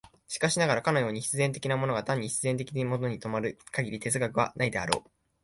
[0.27, 5.09] しかしながら、かように必然的なものが単に必然的なものに止まる限り哲学はないであろう。